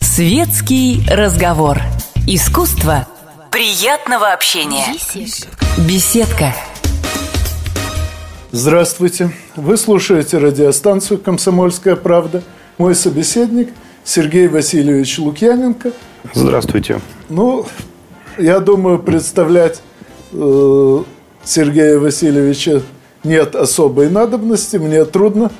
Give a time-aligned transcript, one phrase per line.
[0.00, 1.82] Светский разговор.
[2.26, 3.06] Искусство
[3.50, 4.86] приятного общения.
[5.86, 6.54] Беседка.
[8.52, 9.30] Здравствуйте.
[9.54, 12.42] Вы слушаете радиостанцию «Комсомольская правда».
[12.78, 13.68] Мой собеседник
[14.02, 15.92] Сергей Васильевич Лукьяненко.
[16.32, 17.02] Здравствуйте.
[17.28, 17.66] Ну,
[18.38, 19.82] я думаю, представлять
[20.32, 21.02] э,
[21.44, 22.80] Сергея Васильевича
[23.24, 24.78] нет особой надобности.
[24.78, 25.50] Мне трудно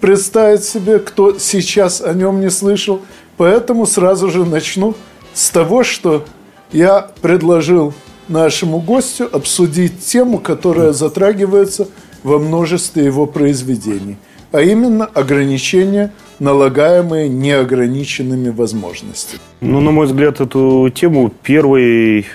[0.00, 3.00] представить себе, кто сейчас о нем не слышал.
[3.36, 4.94] Поэтому сразу же начну
[5.32, 6.24] с того, что
[6.72, 7.94] я предложил
[8.28, 11.88] нашему гостю обсудить тему, которая затрагивается
[12.22, 14.16] во множестве его произведений,
[14.50, 19.40] а именно ограничения, налагаемые неограниченными возможностями.
[19.60, 22.26] Ну, на мой взгляд, эту тему первый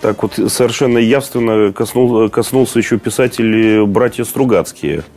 [0.00, 5.02] так вот совершенно явственно коснулся, коснулся еще писатель братья Стругацкие–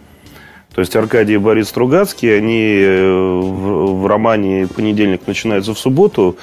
[0.73, 6.37] то есть Аркадий и Борис Стругацкий, они э, в, в романе «Понедельник начинается в субботу»,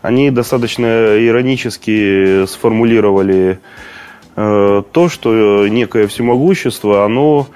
[0.00, 0.86] они достаточно
[1.18, 3.58] иронически сформулировали
[4.36, 7.48] э, то, что некое всемогущество, оно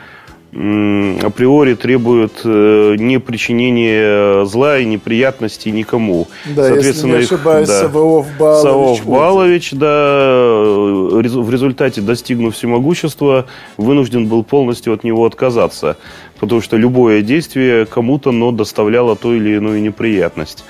[0.51, 6.27] априори требует э, не причинения зла и неприятностей никому.
[6.57, 8.63] Да, Соответственно, если не ошибаюсь, да, Савов Балович.
[8.63, 13.45] Савов Балович, да, в результате, достигнув всемогущества,
[13.77, 15.99] вынужден был полностью от него отказаться.
[16.41, 20.65] Потому что любое действие кому-то, но доставляло то или иную неприятность.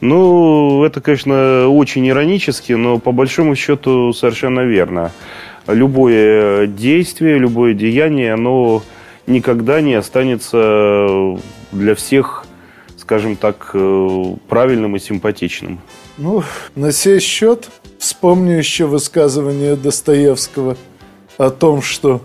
[0.00, 5.12] Ну, это, конечно, очень иронически, но по большому счету совершенно верно.
[5.66, 8.82] Любое действие, любое деяние, оно
[9.26, 11.36] никогда не останется
[11.72, 12.44] для всех,
[12.96, 15.80] скажем так, э, правильным и симпатичным.
[16.18, 16.42] Ну,
[16.74, 20.76] на сей счет вспомню еще высказывание Достоевского
[21.38, 22.20] о том, что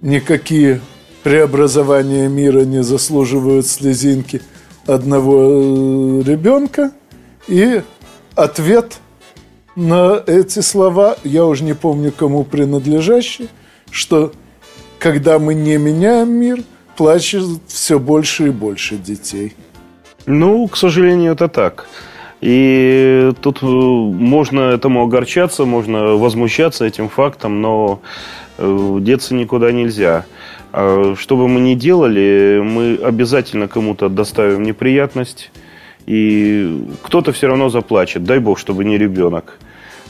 [0.00, 0.80] никакие
[1.22, 4.42] преобразования мира не заслуживают слезинки
[4.86, 6.92] одного э, ребенка.
[7.48, 7.82] И
[8.34, 8.98] ответ
[9.76, 13.48] на эти слова, я уже не помню, кому принадлежащий,
[13.90, 14.32] что
[15.02, 16.60] когда мы не меняем мир,
[16.96, 19.54] плачет все больше и больше детей.
[20.26, 21.88] Ну, к сожалению, это так.
[22.40, 28.00] И тут э, можно этому огорчаться, можно возмущаться этим фактом, но
[28.58, 30.24] э, деться никуда нельзя.
[30.72, 35.50] А что бы мы ни делали, мы обязательно кому-то доставим неприятность,
[36.06, 38.22] и кто-то все равно заплачет.
[38.22, 39.58] Дай бог, чтобы не ребенок.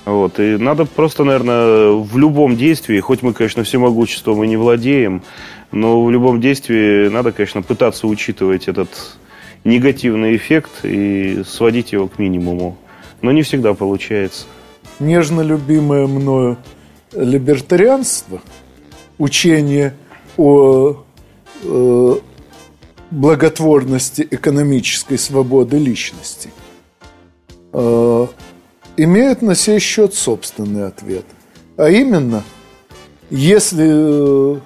[0.05, 0.41] Вот.
[0.41, 5.23] И надо просто, наверное, в любом действии, хоть мы, конечно, всемогуществом и не владеем,
[5.71, 8.89] но в любом действии надо, конечно, пытаться учитывать этот
[9.65, 12.77] негативный эффект и сводить его к минимуму.
[13.21, 14.47] Но не всегда получается.
[14.99, 16.59] Нежно любимое мною
[17.13, 18.41] либертарианство,
[19.19, 19.95] учение
[20.37, 21.05] о
[21.63, 22.15] э,
[23.13, 26.51] благотворности экономической свободы личности
[27.73, 28.27] э,–
[28.97, 31.25] имеют на сей счет собственный ответ.
[31.77, 32.43] А именно,
[33.31, 34.61] если э,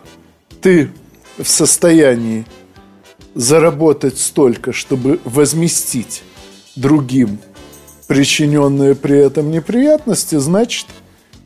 [0.61, 0.91] ты
[1.39, 2.45] в состоянии
[3.35, 6.23] заработать столько, чтобы возместить
[6.75, 7.39] другим
[8.09, 10.87] причиненные при этом неприятности, значит,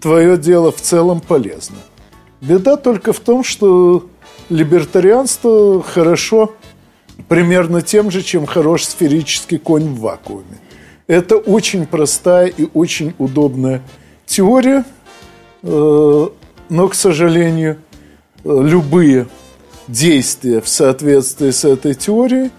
[0.00, 1.78] твое дело в целом полезно.
[2.40, 4.08] Беда только в том, что
[4.48, 6.54] либертарианство хорошо
[7.28, 10.58] примерно тем же, чем хорош сферический конь в вакууме–
[11.10, 13.82] это очень простая и очень удобная
[14.26, 14.84] теория,
[15.64, 16.28] э,
[16.68, 17.78] но, к сожалению,
[18.44, 19.26] любые
[19.88, 22.52] действия в соответствии с этой теорией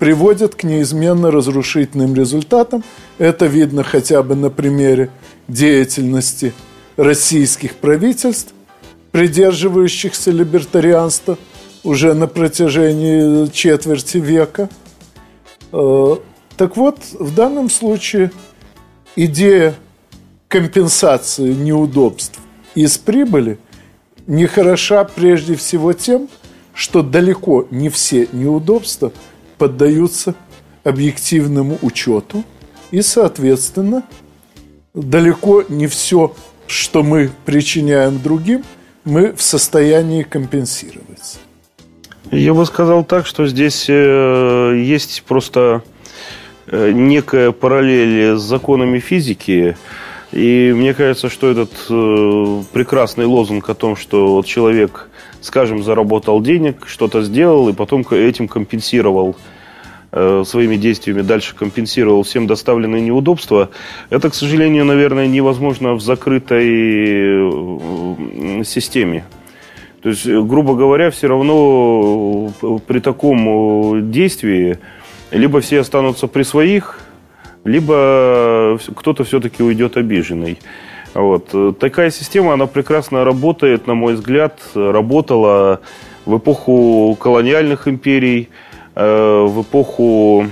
[0.00, 2.82] приводят к неизменно разрушительным результатам.
[3.18, 5.10] Это видно хотя бы на примере
[5.46, 6.54] деятельности
[6.96, 8.52] российских правительств,
[9.12, 11.38] придерживающихся либертарианства
[11.84, 14.68] уже на протяжении четверти века.
[16.56, 18.30] Так вот, в данном случае
[19.16, 19.74] идея
[20.48, 22.38] компенсации неудобств
[22.74, 23.58] из прибыли
[24.26, 26.28] не хороша прежде всего тем,
[26.74, 29.12] что далеко не все неудобства
[29.58, 30.34] поддаются
[30.84, 32.44] объективному учету,
[32.90, 34.02] и, соответственно,
[34.94, 36.34] далеко не все,
[36.66, 38.64] что мы причиняем другим,
[39.04, 41.38] мы в состоянии компенсировать.
[42.30, 45.82] Я бы сказал так, что здесь э, есть просто
[46.72, 49.76] некая параллель с законами физики.
[50.32, 55.10] И мне кажется, что этот э, прекрасный лозунг о том, что вот человек,
[55.42, 59.36] скажем, заработал денег, что-то сделал, и потом этим компенсировал
[60.10, 63.68] э, своими действиями дальше компенсировал всем доставленные неудобства.
[64.08, 67.44] Это, к сожалению, наверное, невозможно в закрытой
[68.64, 69.26] системе.
[70.02, 72.50] То есть, грубо говоря, все равно
[72.86, 74.78] при таком действии
[75.32, 77.00] либо все останутся при своих,
[77.64, 80.58] либо кто-то все-таки уйдет обиженный.
[81.14, 81.78] Вот.
[81.78, 85.80] Такая система, она прекрасно работает, на мой взгляд, работала
[86.24, 88.48] в эпоху колониальных империй,
[88.94, 90.46] э, в эпоху,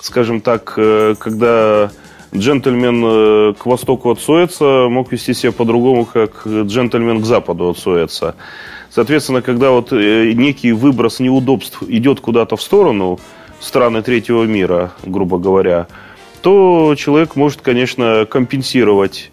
[0.00, 1.90] скажем так, э, когда
[2.34, 7.78] джентльмен э, к востоку от Суэца мог вести себя по-другому, как джентльмен к западу от
[7.78, 8.34] Суэца.
[8.90, 13.20] Соответственно, когда вот некий выброс неудобств идет куда-то в сторону
[13.60, 15.86] страны третьего мира, грубо говоря,
[16.42, 19.30] то человек может, конечно, компенсировать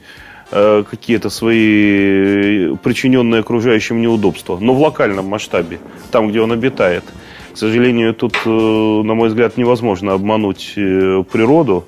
[0.51, 5.79] Э, какие-то свои причиненные окружающим неудобства, но в локальном масштабе,
[6.11, 7.03] там, где он обитает.
[7.51, 11.85] К сожалению, тут, э, на мой взгляд, невозможно обмануть э, природу.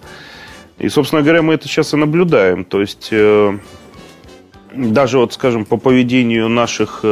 [0.80, 2.66] И, собственно говоря, мы это сейчас и наблюдаем.
[2.66, 3.12] То есть,
[4.74, 7.04] даже вот, скажем, по поведению наших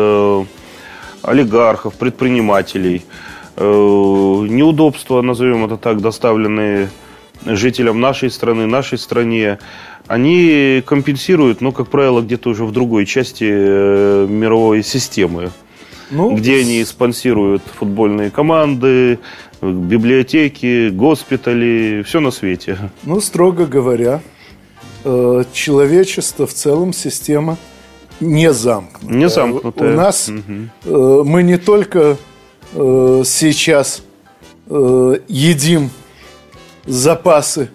[1.23, 3.01] олигархов, предпринимателей,
[3.57, 6.89] неудобства, назовем это так, доставленные
[7.45, 9.59] жителям нашей страны, нашей стране,
[10.07, 15.51] они компенсируют, но, как правило, где-то уже в другой части э, мировой системы.
[16.11, 19.17] Ну, где они спонсируют футбольные команды,
[19.61, 22.77] библиотеки, госпитали, все на свете.
[23.03, 24.21] Ну, строго говоря,
[25.03, 27.57] э, человечество в целом система
[28.19, 29.17] не замкнутая.
[29.17, 29.93] Не замкнутая.
[29.93, 31.23] У нас угу.
[31.23, 32.17] мы не только
[32.75, 34.03] сейчас
[35.27, 35.89] едим
[36.85, 37.69] запасы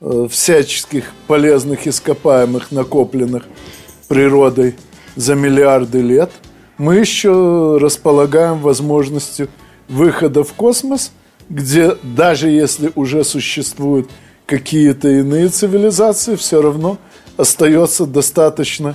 [0.00, 3.42] Э, всяческих полезных ископаемых, накопленных
[4.06, 4.76] природой
[5.16, 6.30] за миллиарды лет,
[6.76, 9.48] мы еще располагаем возможностью
[9.88, 11.10] выхода в космос,
[11.48, 14.08] где даже если уже существуют
[14.46, 16.98] какие-то иные цивилизации, все равно
[17.36, 18.94] остается достаточно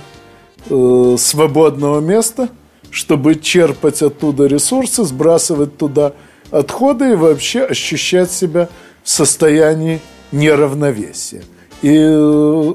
[0.70, 2.48] э, свободного места,
[2.94, 6.12] чтобы черпать оттуда ресурсы, сбрасывать туда
[6.52, 8.68] отходы и вообще ощущать себя
[9.02, 10.00] в состоянии
[10.30, 11.42] неравновесие.
[11.82, 12.74] И э,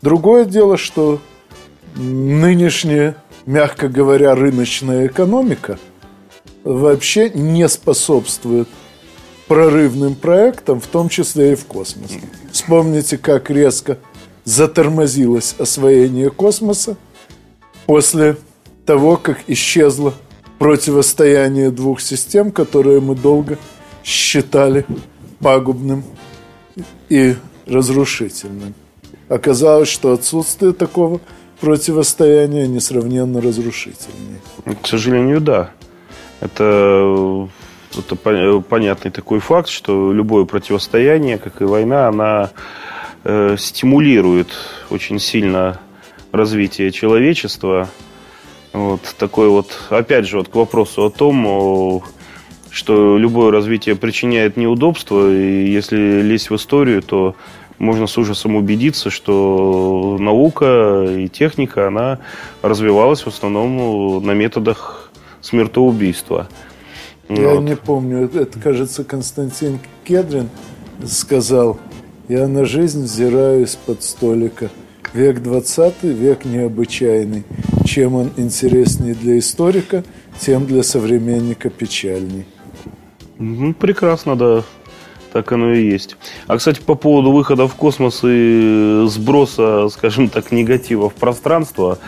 [0.00, 1.20] другое дело, что
[1.96, 5.76] нынешняя, мягко говоря, рыночная экономика
[6.62, 8.68] вообще не способствует
[9.48, 12.20] прорывным проектам, в том числе и в космосе.
[12.52, 13.98] Вспомните, как резко
[14.44, 16.96] затормозилось освоение космоса
[17.86, 18.36] после
[18.84, 20.14] того, как исчезло
[20.58, 23.58] противостояние двух систем, которые мы долго
[24.04, 24.86] считали
[25.40, 26.04] пагубным
[27.08, 27.34] и
[27.66, 28.74] разрушительным.
[29.28, 31.20] Оказалось, что отсутствие такого
[31.60, 34.40] противостояния несравненно разрушительнее.
[34.82, 35.70] К сожалению, да.
[36.40, 37.48] Это,
[37.96, 42.50] это понятный такой факт, что любое противостояние, как и война, она
[43.22, 44.48] э, стимулирует
[44.90, 45.80] очень сильно
[46.32, 47.88] развитие человечества.
[48.72, 52.02] Вот такой вот, опять же, вот к вопросу о том,
[52.70, 57.34] что любое развитие причиняет неудобства, и если лезть в историю, то
[57.78, 62.20] можно с ужасом убедиться, что наука и техника, она
[62.62, 65.10] развивалась в основном на методах
[65.40, 66.48] смертоубийства.
[67.28, 67.62] Я вот.
[67.62, 70.48] не помню, это, кажется, Константин Кедрин
[71.06, 71.78] сказал,
[72.28, 74.70] я на жизнь взираю из-под столика.
[75.12, 77.44] Век 20 век необычайный.
[77.84, 80.04] Чем он интереснее для историка,
[80.40, 82.46] тем для современника печальней.
[83.38, 84.62] Ну, прекрасно, да.
[85.34, 86.16] Так оно и есть.
[86.46, 91.98] А, кстати, по поводу выхода в космос и сброса, скажем так, негатива в пространство,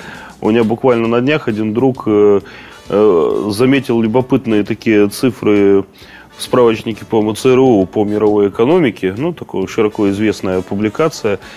[0.41, 2.41] у меня буквально на днях один друг э,
[2.89, 5.85] э, заметил любопытные такие цифры
[6.37, 11.39] в справочнике, по-моему, ЦРУ по мировой экономике, ну, такая широко известная публикация–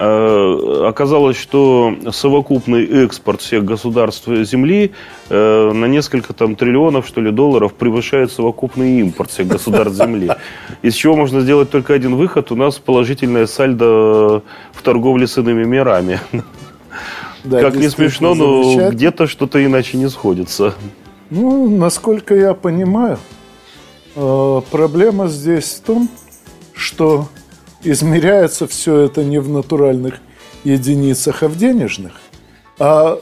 [0.00, 4.92] оказалось, что совокупный экспорт всех государств Земли
[5.28, 10.30] э, на несколько там триллионов, что ли, долларов превышает совокупный импорт всех государств Земли.
[10.80, 12.50] Из чего можно сделать только один выход.
[12.50, 14.42] У нас положительное сальдо
[14.72, 16.20] в торговле с иными мирами.
[17.44, 20.74] Да, как не смешно, но где-то что-то иначе не сходится.
[21.30, 23.18] Ну, насколько я понимаю,
[24.16, 26.08] э, проблема здесь в том,
[26.74, 27.28] что
[27.82, 30.20] измеряется все это не в натуральных
[30.64, 32.12] единицах, а в денежных.
[32.78, 33.18] А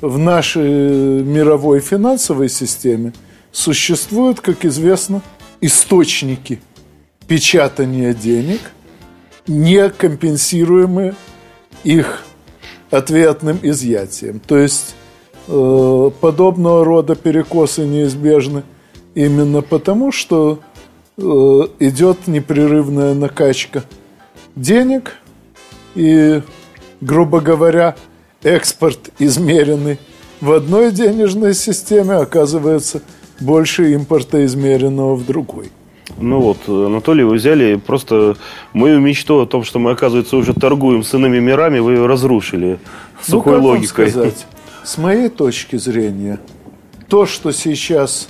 [0.00, 3.12] в нашей мировой финансовой системе
[3.52, 5.22] существуют, как известно,
[5.60, 6.60] источники
[7.26, 8.60] печатания денег,
[9.46, 11.14] не компенсируемые
[11.84, 12.24] их
[12.90, 14.40] ответным изъятием.
[14.40, 14.94] То есть
[15.46, 18.64] э, подобного рода перекосы неизбежны
[19.14, 20.60] именно потому, что
[21.16, 23.84] э, идет непрерывная накачка–
[24.56, 25.16] денег
[25.94, 26.42] и,
[27.00, 27.96] грубо говоря,
[28.42, 29.98] экспорт, измеренный
[30.40, 33.02] в одной денежной системе оказывается
[33.40, 35.70] больше импорта измеренного в другой.
[36.18, 38.36] Ну вот, Анатолий, вы взяли просто
[38.72, 42.78] мою мечту о том, что мы, оказывается, уже торгуем с иными мирами, вы ее разрушили
[43.28, 44.10] ну, сухой ну, как логикой.
[44.10, 44.46] Сказать?
[44.82, 46.40] С моей точки зрения,
[47.08, 48.28] то, что сейчас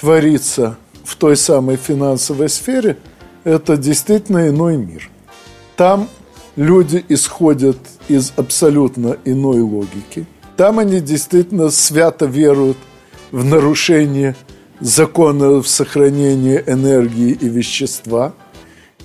[0.00, 2.96] творится в той самой финансовой сфере,
[3.44, 5.10] это действительно иной мир.
[5.76, 6.08] Там
[6.56, 7.78] люди исходят
[8.08, 10.26] из абсолютно иной логики.
[10.56, 12.78] Там они действительно свято веруют
[13.30, 14.34] в нарушение
[14.80, 18.32] законов сохранения энергии и вещества.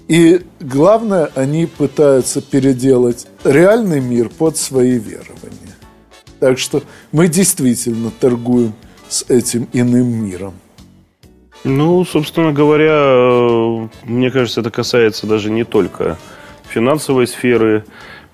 [0.07, 5.75] И главное, они пытаются переделать реальный мир под свои верования.
[6.39, 8.73] Так что мы действительно торгуем
[9.09, 10.53] с этим иным миром.
[11.63, 16.17] Ну, собственно говоря, мне кажется, это касается даже не только
[16.71, 17.83] финансовой сферы,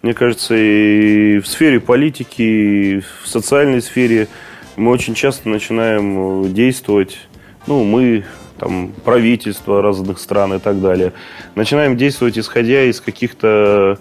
[0.01, 4.27] мне кажется, и в сфере политики, и в социальной сфере
[4.75, 7.17] мы очень часто начинаем действовать,
[7.65, 8.25] ну, мы,
[8.59, 11.13] там, правительство разных стран и так далее,
[11.55, 13.97] начинаем действовать, исходя из каких-то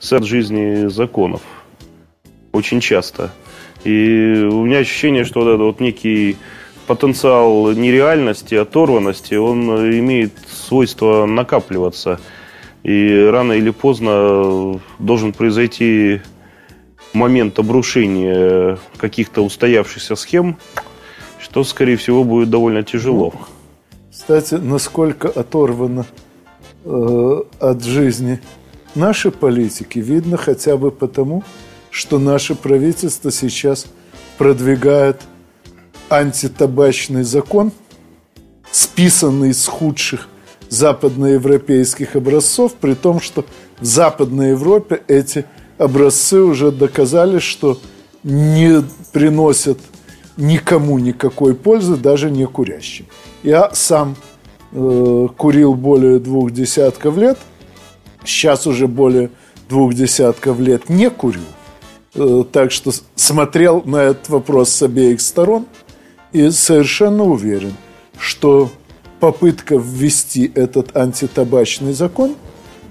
[0.00, 1.42] сет жизни законов.
[2.52, 3.32] Очень часто.
[3.84, 6.36] И у меня ощущение, что вот этот вот некий
[6.86, 12.18] потенциал нереальности, оторванности, он имеет свойство накапливаться.
[12.84, 16.20] И рано или поздно должен произойти
[17.14, 20.58] момент обрушения каких-то устоявшихся схем,
[21.40, 23.32] что, скорее всего, будет довольно тяжело.
[24.12, 26.04] Кстати, насколько оторвано
[26.84, 28.40] э, от жизни
[28.94, 31.42] наши политики, видно хотя бы потому,
[31.90, 33.86] что наше правительство сейчас
[34.36, 35.22] продвигает
[36.10, 37.72] антитабачный закон,
[38.70, 40.28] списанный с худших
[40.74, 43.44] западноевропейских образцов, при том, что
[43.80, 45.44] в Западной Европе эти
[45.78, 47.78] образцы уже доказали, что
[48.22, 49.78] не приносят
[50.36, 53.06] никому никакой пользы, даже не курящим.
[53.42, 54.16] Я сам
[54.72, 57.38] э, курил более двух десятков лет,
[58.24, 59.30] сейчас уже более
[59.68, 61.40] двух десятков лет не курю.
[62.14, 65.66] Э, так что смотрел на этот вопрос с обеих сторон
[66.32, 67.74] и совершенно уверен,
[68.18, 68.70] что
[69.24, 72.34] попытка ввести этот антитабачный закон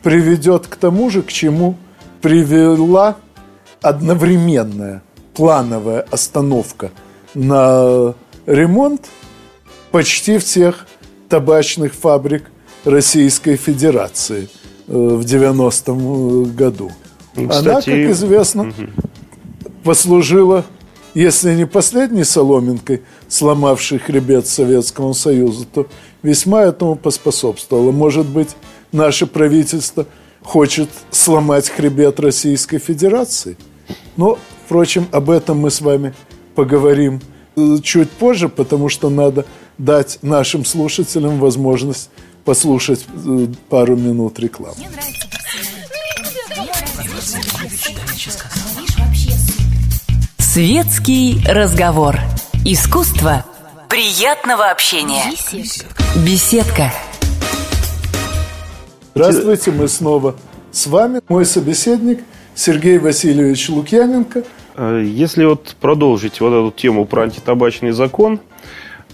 [0.01, 1.75] приведет к тому же, к чему
[2.23, 3.17] привела
[3.83, 5.03] одновременная
[5.35, 6.89] плановая остановка
[7.35, 8.15] на
[8.47, 9.09] ремонт
[9.91, 10.87] почти всех
[11.29, 12.49] табачных фабрик
[12.83, 14.49] Российской Федерации
[14.87, 16.91] э, в 90-м году.
[17.47, 18.89] Кстати, Она, как известно, угу
[19.83, 20.65] послужила,
[21.13, 25.87] если не последней соломинкой, сломавшей хребет Советскому Союзу, то
[26.23, 27.91] весьма этому поспособствовало.
[27.91, 28.49] Может быть,
[28.91, 30.05] наше правительство
[30.41, 33.57] хочет сломать хребет Российской Федерации?
[34.17, 36.13] Но, впрочем, об этом мы с вами
[36.55, 37.21] поговорим
[37.55, 39.45] э, чуть позже, потому что надо
[39.77, 42.09] дать нашим слушателям возможность
[42.45, 44.75] послушать э, пару минут рекламы.
[50.53, 52.15] Светский разговор.
[52.63, 53.43] Искусство
[53.89, 55.23] приятного общения.
[56.23, 56.93] Беседка.
[59.15, 60.35] Здравствуйте, мы снова
[60.69, 61.21] с вами.
[61.27, 62.19] Мой собеседник
[62.53, 64.43] Сергей Васильевич Лукьяненко.
[64.75, 68.39] Э, если вот продолжить вот эту тему про антитабачный закон,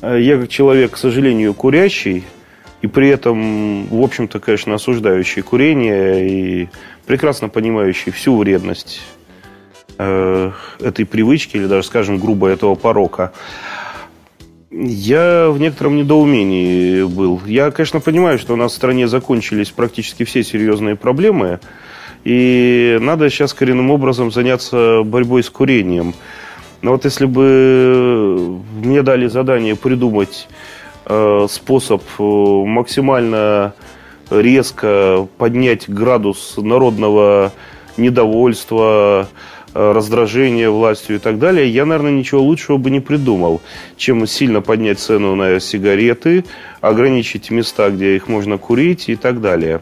[0.02, 2.26] э, я как человек, к сожалению, курящий,
[2.82, 6.70] и при этом, в общем-то, конечно, осуждающий курение и
[7.06, 9.00] прекрасно понимающий всю вредность
[10.00, 13.32] э, этой привычки, или даже, скажем, грубо этого порока,
[14.72, 17.42] я в некотором недоумении был.
[17.46, 21.60] Я, конечно, понимаю, что у нас в стране закончились практически все серьезные проблемы,
[22.24, 26.14] и надо сейчас коренным образом заняться борьбой с курением.
[26.82, 30.48] Но вот если бы мне дали задание придумать
[31.06, 33.74] э, способ э, максимально
[34.30, 37.52] резко поднять градус народного
[37.98, 39.28] недовольства,
[39.74, 43.62] раздражение властью и так далее, я, наверное, ничего лучшего бы не придумал,
[43.98, 46.46] чем сильно поднять цену на сигареты,
[46.82, 49.82] ограничить места, где их можно курить и так далее.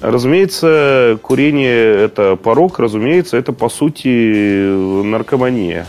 [0.00, 4.68] Разумеется, курение– это порог, разумеется, это, по сути,
[5.04, 5.86] наркомания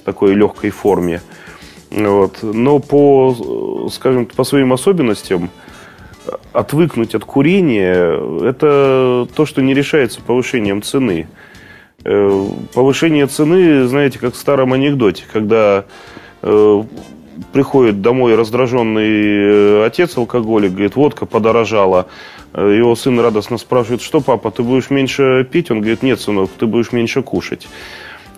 [0.00, 1.22] в такой легкой форме.
[1.90, 2.42] Вот.
[2.42, 5.48] Но по, скажем, по своим особенностям
[6.52, 11.47] отвыкнуть от курения– это то, что не решается повышением цены– Э,
[12.02, 15.84] повышение цены, знаете, как в старом анекдоте, когда
[16.42, 16.82] э,
[17.52, 22.06] приходит домой раздраженный э, отец алкоголик, говорит, водка подорожала.
[22.54, 25.70] Его сын радостно спрашивает, что, папа, ты будешь меньше пить?
[25.70, 27.68] Он говорит, нет, сынок, ты будешь меньше кушать.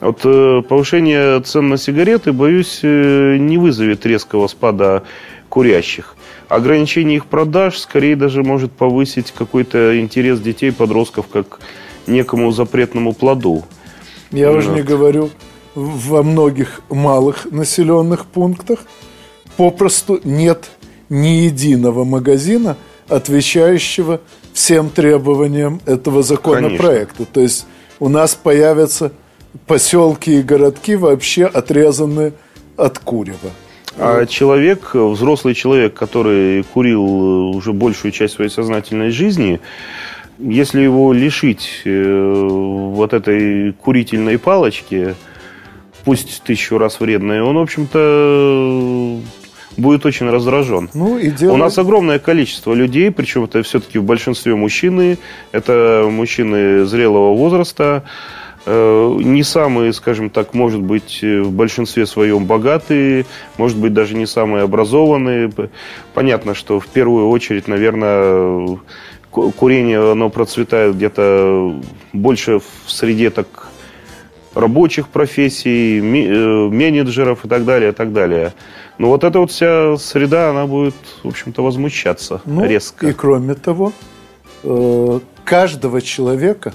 [0.01, 5.03] Вот э, повышение цен на сигареты, боюсь, э, не вызовет резкого спада
[5.51, 6.17] курящих.
[6.49, 11.61] Ограничение их продаж скорее даже может повысить какой-то интерес детей, подростков, как
[12.07, 13.65] некому запретному плоду.
[14.31, 14.59] Я вот.
[14.59, 15.31] уже не говорю
[15.75, 18.81] во многих малых населенных пунктах
[19.57, 20.71] попросту нет
[21.09, 22.77] ни единого магазина,
[23.09, 24.21] отвечающего
[24.53, 27.17] всем требованиям этого законопроекта.
[27.17, 27.35] Конечно.
[27.35, 27.67] То есть
[27.99, 29.13] у нас появятся
[29.67, 32.33] поселки и городки вообще отрезанные
[32.77, 33.51] от курева.
[33.99, 37.03] А человек, взрослый человек, который курил
[37.51, 39.61] уже большую часть своей сознательной жизни,
[40.41, 45.15] если его лишить э, вот этой курительной палочки,
[46.05, 49.21] пусть тысячу раз вредной, он, в общем-то,
[49.77, 50.91] будет очень раздражен.
[50.95, 51.55] Ну, и делает...
[51.55, 55.19] У нас огромное количество людей, причем это все-таки в большинстве мужчины,
[55.53, 58.05] это мужчины зрелого возраста,
[58.67, 63.27] э, не самые, скажем так, может быть, в большинстве своем богатые,
[63.59, 65.51] может быть, даже не самые образованные.
[66.15, 68.79] Понятно, что в первую очередь, наверное,
[69.31, 71.81] курение, оно процветает где-то
[72.13, 73.69] больше в среде так
[74.55, 78.53] рабочих профессий, э, менеджеров и так далее, и так далее.
[78.99, 83.09] Но вот эта вот вся среда, она будет, в общем-то, возмущаться ну, резко.
[83.09, 83.93] И кроме того,
[84.65, 86.75] э, каждого человека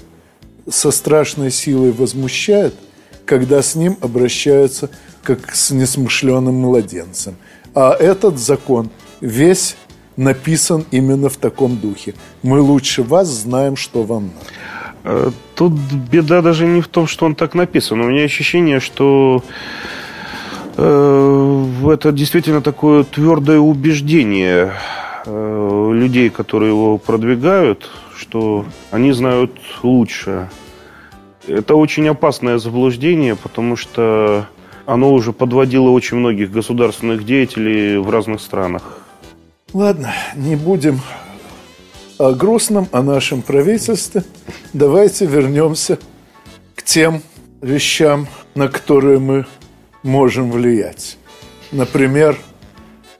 [0.67, 2.73] со страшной силой возмущает,
[3.25, 4.89] когда с ним обращаются
[5.23, 7.35] как с несмышленым младенцем.
[7.73, 8.89] А этот закон
[9.21, 9.75] весь
[10.17, 12.13] написан именно в таком духе.
[12.43, 14.45] Мы лучше вас знаем, что вам надо.
[15.05, 15.73] Э, тут
[16.11, 18.01] беда даже не в том, что он так написан.
[18.01, 19.43] У меня ощущение, что
[20.77, 24.73] э, это действительно такое твердое убеждение
[25.25, 29.51] э, людей, которые его продвигают, что они знают
[29.83, 30.49] лучше.
[31.47, 34.47] Это очень опасное заблуждение, потому что
[34.87, 39.04] оно уже подводило очень многих государственных деятелей в разных странах.
[39.75, 41.01] Ладно, не будем
[42.17, 44.23] о грустном, о нашем правительстве.
[44.71, 45.99] Давайте вернемся
[46.75, 47.21] к тем
[47.59, 49.45] вещам, на которые мы
[50.01, 51.17] можем влиять.
[51.73, 52.37] Например,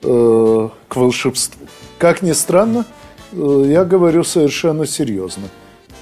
[0.01, 1.67] э, к волшебству.
[1.97, 2.85] Как ни странно,
[3.33, 5.49] э, я говорю совершенно серьезно.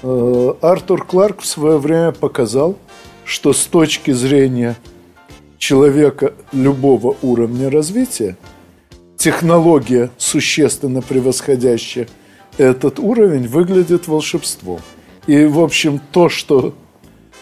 [0.04, 2.78] Э, Артур Кларк в свое время показал,
[3.24, 4.76] что с точки зрения
[5.58, 8.36] человека любого уровня развития–
[9.16, 12.08] технология, существенно превосходящая
[12.58, 14.80] этот уровень, выглядит волшебством.
[15.26, 16.74] И, в общем, то, что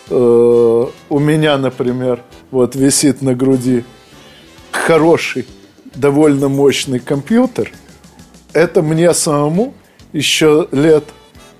[0.08, 3.84] э, у меня, например, вот висит на груди
[4.70, 5.46] хороший,
[5.94, 7.70] довольно мощный компьютер,
[8.52, 9.74] это мне самому
[10.12, 11.04] еще лет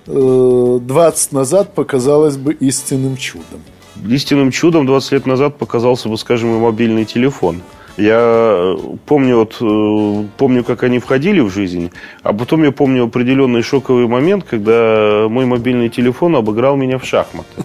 [0.07, 3.61] э, 20 назад показалось бы истинным чудом.
[4.07, 7.61] Истинным чудом 20 лет назад показался бы, скажем, и мобильный телефон–
[7.97, 11.91] я э, помню, вот, э, помню, как они входили в жизнь,
[12.23, 17.63] а потом я помню определенный шоковый момент, когда мой мобильный телефон обыграл меня в шахматы.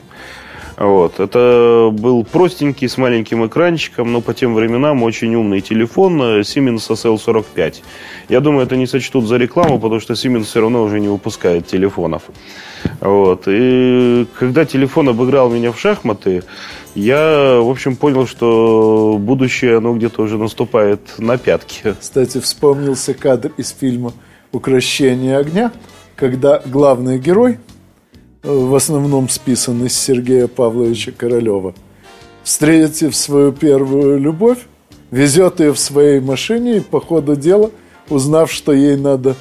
[0.79, 1.19] Вот.
[1.19, 6.89] Это был простенький, с маленьким экранчиком, но по тем временам очень умный телефон э, Siemens
[6.89, 7.83] SL45.
[8.29, 11.67] Я думаю, это не сочтут за рекламу, потому что Siemens все равно уже не выпускает
[11.67, 12.23] телефонов.
[13.01, 13.45] Вот.
[13.47, 16.43] И когда телефон обыграл меня в шахматы,
[16.95, 21.95] я, в общем, понял, что будущее, оно где-то уже наступает на пятки.
[22.01, 24.13] Кстати, вспомнился кадр из фильма
[24.53, 25.73] «Укращение огня»,
[26.17, 27.59] когда главный герой,
[28.43, 31.75] э, в основном списан из Сергея Павловича Королева,
[32.43, 34.59] встретив свою первую любовь,
[35.11, 37.71] везет ее в своей машине и по ходу дела,
[38.09, 39.37] узнав, что ей надо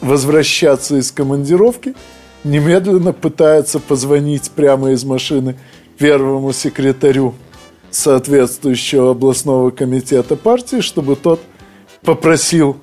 [0.00, 1.94] возвращаться из командировки,
[2.44, 5.56] немедленно пытается позвонить прямо из машины
[5.98, 7.34] первому секретарю
[7.90, 11.40] соответствующего областного комитета партии, чтобы тот
[12.02, 12.76] попросил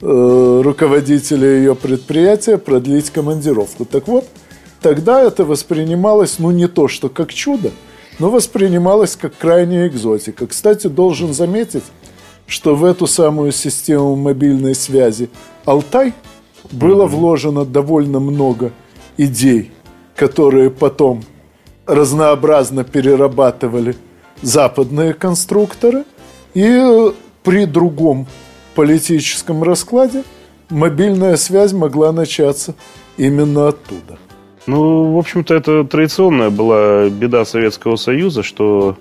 [0.00, 3.84] э, руководителя ее предприятия продлить командировку.
[3.84, 4.26] Так вот,
[4.80, 7.70] тогда это воспринималось, ну, не то, что как чудо,
[8.18, 10.46] но воспринималось как крайняя экзотика.
[10.46, 11.84] Кстати, должен заметить,
[12.46, 15.28] что в эту самую систему мобильной связи
[15.64, 16.14] «Алтай»
[16.70, 18.72] было вложено довольно много
[19.16, 19.72] идей,
[20.14, 21.22] которые потом
[21.86, 23.96] разнообразно перерабатывали
[24.42, 26.04] западные конструкторы,
[26.54, 28.26] и при другом
[28.74, 30.24] политическом раскладе
[30.68, 32.74] мобильная связь могла начаться
[33.16, 34.18] именно оттуда.
[34.66, 38.96] Ну, в общем-то, это традиционная была беда Советского Союза, что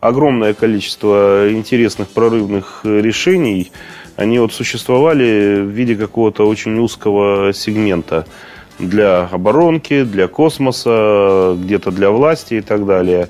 [0.00, 3.72] огромное количество интересных прорывных решений,
[4.16, 8.26] они вот существовали в виде какого-то очень узкого сегмента–
[8.78, 13.28] для оборонки, для космоса, где-то для власти и так далее.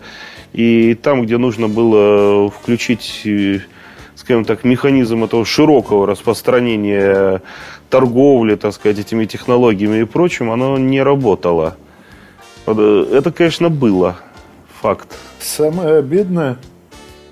[0.53, 3.61] И там, где нужно было включить, э,
[4.15, 7.43] скажем так, механизм этого широкого распространения
[7.91, 11.77] торговли, так сказать, этими технологиями и прочим, оно не работало.
[12.67, 14.17] Э, это, конечно, было
[14.81, 15.17] факт.
[15.41, 16.59] Самое обидное,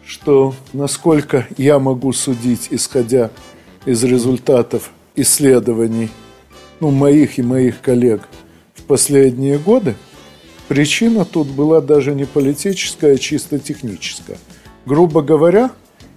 [0.05, 3.31] что насколько я могу судить, исходя
[3.85, 6.11] из результатов исследований
[6.81, 8.23] ну, моих и моих коллег
[8.75, 9.95] в последние годы,
[10.69, 14.39] причина тут была даже не политическая, а чисто техническая.
[14.85, 15.71] Грубо говоря,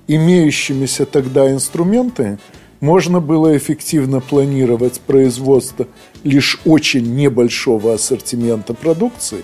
[0.08, 2.40] имеющимися тогда инструментами
[2.80, 5.88] можно было эффективно планировать производство
[6.24, 9.44] лишь очень небольшого ассортимента продукции,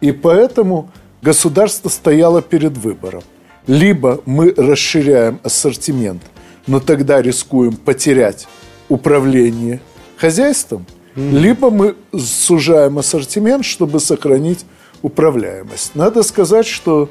[0.00, 0.90] и поэтому
[1.22, 3.22] государство стояло перед выбором.
[3.66, 6.22] Либо мы расширяем ассортимент,
[6.66, 8.48] но тогда рискуем потерять
[8.88, 9.80] управление
[10.22, 11.38] хозяйством, mm-hmm.
[11.40, 14.64] либо мы сужаем ассортимент, чтобы сохранить
[15.02, 15.96] управляемость.
[15.96, 17.08] Надо сказать, что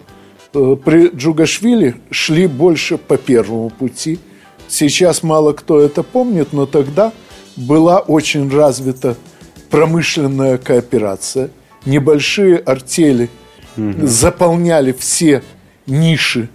[0.54, 4.17] э, при Джугашвили шли больше по первому пути.
[4.69, 7.12] Сейчас мало кто это помнит, но тогда
[7.58, 9.17] была очень развита
[9.69, 11.50] промышленная кооперация.
[11.86, 13.30] Небольшие артели
[13.76, 14.06] mm-hmm.
[14.08, 15.43] заполняли все
[15.86, 16.47] ниши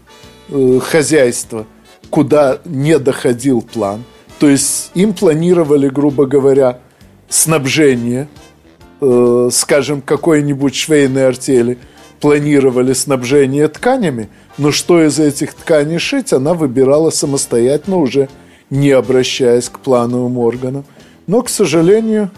[0.49, 1.67] э, хозяйства,
[2.09, 4.05] куда не доходил план–
[4.39, 6.81] то есть им планировали, грубо говоря,
[7.29, 8.29] снабжение,
[9.01, 11.79] э, скажем, какой-нибудь швейной артели,
[12.21, 18.29] планировали снабжение тканями, но что из этих тканей шить, она выбирала самостоятельно, уже
[18.71, 20.85] не обращаясь к плановым органам.
[21.27, 22.31] Но, к сожалению,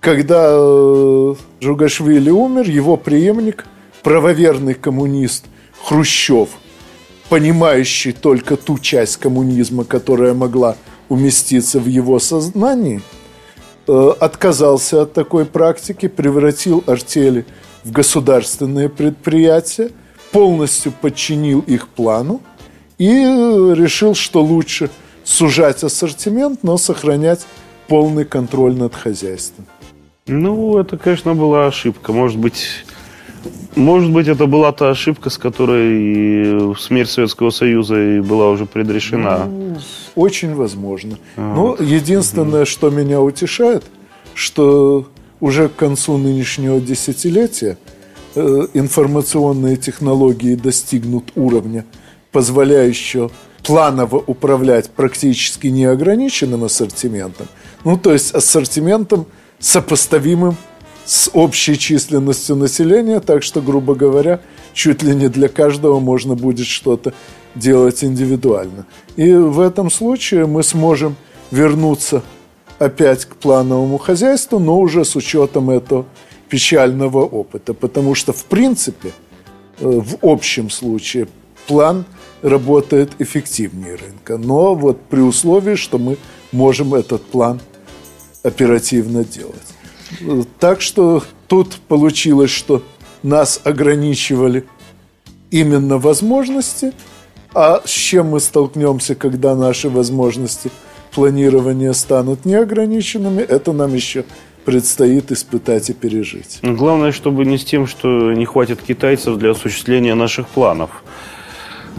[0.00, 3.66] когда э, Джугашвили умер, его преемник,
[4.02, 5.46] правоверный коммунист
[5.82, 6.50] Хрущев,
[7.28, 10.76] понимающий только ту часть коммунизма, которая могла
[11.08, 13.02] уместиться в его сознании,
[13.86, 17.46] э, отказался от такой практики, превратил артели
[17.84, 19.90] в государственные предприятия,
[20.32, 22.40] полностью подчинил их плану
[22.98, 24.90] и решил, что лучше
[25.22, 27.46] сужать ассортимент, но сохранять
[27.88, 29.66] полный контроль над хозяйством.
[30.26, 32.12] Ну, это, конечно, была ошибка.
[32.12, 32.84] Может быть,
[33.76, 39.44] может быть, это была та ошибка, с которой смерть Советского Союза и была уже предрешена.
[39.44, 39.76] Ну,
[40.14, 41.18] очень возможно.
[41.36, 41.80] А, Но вот.
[41.80, 42.66] единственное, угу.
[42.66, 43.84] что меня утешает,
[44.34, 45.06] что
[45.40, 47.76] уже к концу нынешнего десятилетия
[48.34, 51.84] э, информационные технологии достигнут уровня,
[52.32, 53.30] позволяющего
[53.64, 57.48] планово управлять практически неограниченным ассортиментом.
[57.84, 59.26] Ну, то есть ассортиментом,
[59.58, 60.56] сопоставимым
[61.04, 64.40] с общей численностью населения, так что, грубо говоря,
[64.72, 67.12] чуть ли не для каждого можно будет что-то
[67.54, 68.86] делать индивидуально.
[69.16, 71.16] И в этом случае мы сможем
[71.50, 72.22] вернуться
[72.78, 76.06] опять к плановому хозяйству, но уже с учетом этого
[76.48, 77.74] печального опыта.
[77.74, 79.12] Потому что, в принципе,
[79.78, 81.28] э, в общем случае
[81.66, 82.04] план
[82.42, 84.36] работает эффективнее рынка.
[84.36, 86.16] Но вот при условии, что мы
[86.52, 87.60] можем этот план
[88.42, 89.73] оперативно делать.
[90.58, 92.82] Так что тут получилось, что
[93.22, 94.64] нас ограничивали
[95.50, 96.92] именно возможности,
[97.54, 100.70] а с чем мы столкнемся, когда наши возможности
[101.14, 104.24] планирования станут неограниченными, это нам еще
[104.64, 106.58] предстоит испытать и пережить.
[106.62, 111.04] Главное, чтобы не с тем, что не хватит китайцев для осуществления наших планов.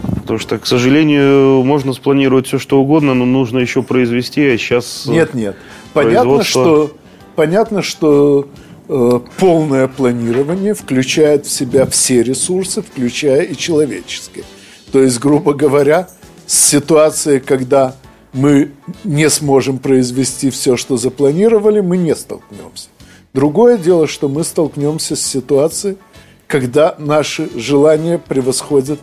[0.02, 5.06] Потому что, к сожалению, можно спланировать все, что угодно, но нужно еще произвести, а сейчас...
[5.06, 5.56] Нет, нет.
[5.94, 6.94] Понятно, что
[7.36, 8.48] понятно, что
[8.88, 14.44] э, полное планирование включает в себя все ресурсы, включая и человеческие.
[14.90, 16.08] То есть, грубо говоря,
[16.46, 17.94] с ситуацией, когда
[18.32, 18.72] мы
[19.04, 22.88] не сможем произвести все, что запланировали, мы не столкнемся.
[23.32, 25.98] Другое дело, что мы столкнемся с ситуацией,
[26.46, 28.98] когда наши желания превосходят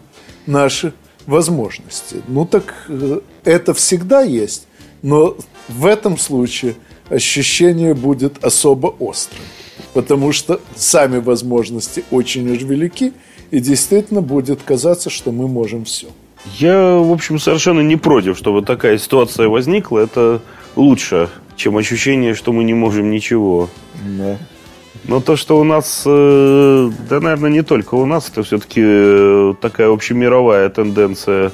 [0.48, 0.94] наши
[1.26, 2.22] возможности.
[2.28, 4.68] Ну так э, это всегда есть,
[5.02, 5.38] но
[5.70, 6.76] в этом случае–
[7.14, 9.44] ощущение будет особо острым.
[9.94, 13.14] Потому что сами возможности очень уж велики,
[13.52, 16.08] и действительно будет казаться, что мы можем все.
[16.58, 20.00] Я, в общем, совершенно не против, чтобы такая ситуация возникла.
[20.00, 20.42] Это
[20.76, 23.70] лучше, чем ощущение, что мы не можем ничего.
[24.18, 24.38] Да.
[25.06, 29.54] Но то, что у нас, э, да, наверное, не только у нас, это все-таки э,
[29.62, 31.52] такая общемировая тенденция.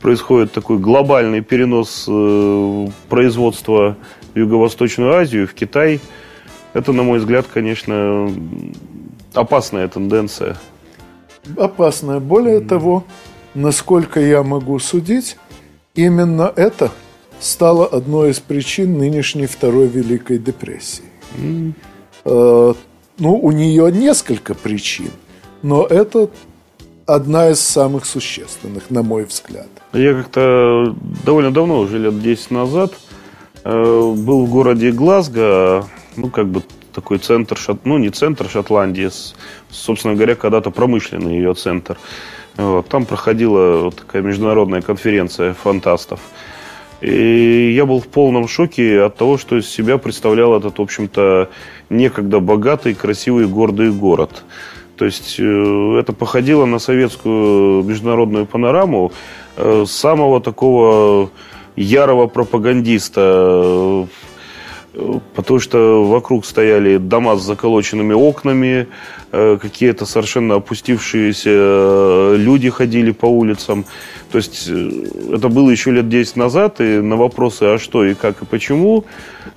[0.00, 3.96] Происходит такой глобальный перенос э, производства
[4.36, 6.00] Юго-Восточную Азию, в Китай.
[6.74, 8.30] Это, на мой взгляд, конечно,
[9.34, 10.56] опасная тенденция.
[11.56, 12.20] Опасная.
[12.20, 12.68] Более mm.
[12.68, 13.04] того,
[13.54, 15.36] насколько я могу судить,
[15.94, 16.92] именно это
[17.40, 21.04] стало одной из причин нынешней Второй Великой депрессии.
[21.36, 21.72] Mm.
[22.24, 22.74] Э,
[23.18, 25.10] ну, у нее несколько причин,
[25.62, 26.28] но это
[27.06, 29.68] одна из самых существенных, на мой взгляд.
[29.92, 30.94] Я как-то
[31.24, 32.92] довольно давно, уже лет 10 назад,
[33.66, 39.10] был в городе Глазго, ну, как бы такой центр, ну, не центр Шотландии,
[39.70, 41.98] собственно говоря, когда-то промышленный ее центр.
[42.56, 46.20] Вот, там проходила вот такая международная конференция фантастов.
[47.02, 51.50] И я был в полном шоке от того, что из себя представлял этот, в общем-то,
[51.90, 54.44] некогда богатый, красивый, гордый город.
[54.96, 59.12] То есть э, это походило на советскую международную панораму
[59.56, 61.30] э, самого такого
[61.76, 64.06] ярого пропагандиста
[65.34, 68.88] потому что вокруг стояли дома с заколоченными окнами,
[69.32, 73.84] э, какие-то совершенно опустившиеся э, люди ходили по улицам.
[74.32, 78.14] То есть э, это было еще лет 10 назад, и на вопросы, а что и
[78.14, 79.04] как и почему,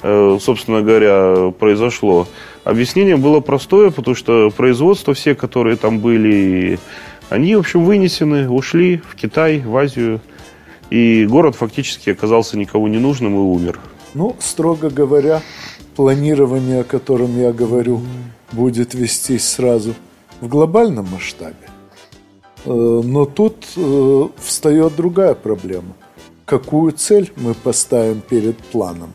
[0.02, 2.28] собственно говоря, произошло,
[2.64, 6.80] объяснение было простое, потому что производства все, которые там были,
[7.30, 10.22] они, в общем, вынесены, ушли в Китай, в Азию,
[10.90, 13.80] и город фактически оказался никого не нужным и умер.
[14.14, 15.42] Ну, строго говоря,
[15.96, 18.02] планирование, о котором я говорю,
[18.52, 19.94] будет вестись сразу
[20.42, 21.56] в глобальном масштабе.
[22.66, 25.96] Э, но тут э, встает другая проблема.
[26.46, 29.14] Какую цель мы поставим перед планом?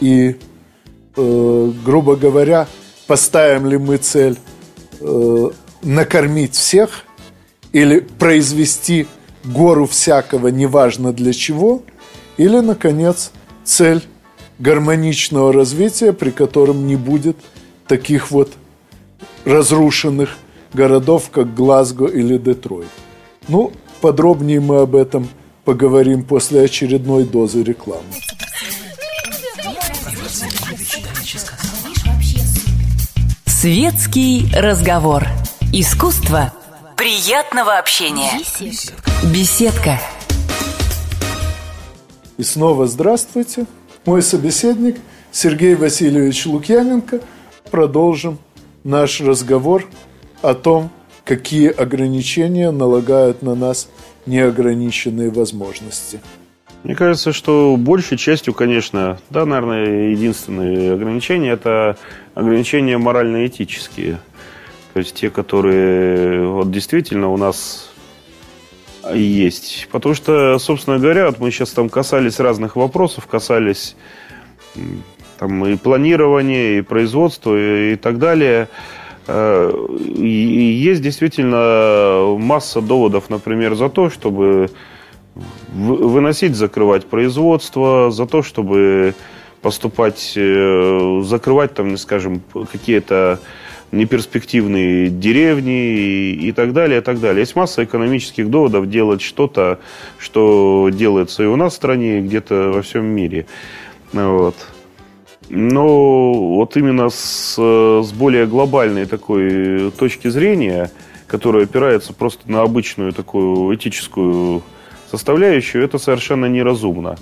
[0.00, 0.36] И,
[1.16, 2.66] э, грубо говоря,
[3.06, 4.38] поставим ли мы цель
[5.82, 7.04] накормить всех
[7.72, 9.06] или произвести
[9.46, 11.82] гору всякого, неважно для чего,
[12.36, 13.30] или, наконец,
[13.64, 14.02] цель
[14.58, 17.36] гармоничного развития, при котором не будет
[17.86, 18.52] таких вот
[19.44, 20.36] разрушенных
[20.72, 22.88] городов, как Глазго или Детройт.
[23.48, 25.28] Ну, подробнее мы об этом
[25.64, 28.02] поговорим после очередной дозы рекламы.
[33.46, 35.26] Светский разговор.
[35.72, 36.52] Искусство
[36.96, 38.30] приятного общения.
[39.30, 40.00] Беседка.
[42.38, 43.66] И снова здравствуйте.
[44.06, 44.96] Мой собеседник
[45.30, 47.20] Сергей Васильевич Лукьяненко.
[47.70, 48.38] Продолжим
[48.82, 49.86] наш разговор
[50.40, 50.90] о том,
[51.24, 53.88] какие ограничения налагают на нас
[54.24, 56.20] неограниченные возможности.
[56.82, 61.98] Мне кажется, что большей частью, конечно, да, наверное, единственные ограничения– это
[62.34, 64.18] ограничения морально-этические.
[64.96, 67.90] То есть те, которые вот действительно у нас
[69.12, 69.88] есть.
[69.92, 73.94] Потому что, собственно говоря, вот мы сейчас там касались разных вопросов, касались
[75.38, 78.70] там и планирования, и производства, и, и так далее.
[79.26, 84.70] Э, и есть действительно масса доводов, например, за то, чтобы
[85.74, 89.14] выносить, закрывать производство, за то, чтобы
[89.60, 92.40] поступать, э, закрывать там, скажем,
[92.72, 93.40] какие-то
[93.92, 97.40] неперспективные деревни и, и так далее, и так далее.
[97.40, 99.78] Есть масса экономических доводов делать что-то,
[100.18, 103.46] что делается и у нас в стране, и где-то во всем мире.
[104.12, 104.56] Вот.
[105.48, 110.90] Но вот именно с, с более глобальной такой точки зрения,
[111.28, 114.62] которая опирается просто на обычную такую этическую
[115.10, 117.16] составляющую, это совершенно неразумно.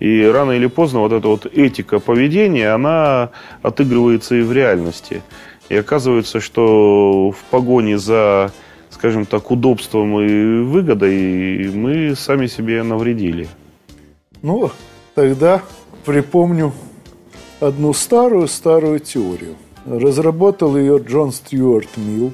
[0.00, 3.30] И рано или поздно вот эта вот этика поведения, она
[3.62, 5.22] отыгрывается и в реальности.
[5.68, 8.52] И оказывается, что в погоне за,
[8.90, 13.48] скажем так, удобством и выгодой мы сами себе навредили.
[14.42, 14.70] Ну,
[15.14, 15.62] тогда
[16.04, 16.72] припомню
[17.60, 19.56] одну старую-старую теорию.
[19.86, 22.32] Разработал ее Джон Стюарт Милл.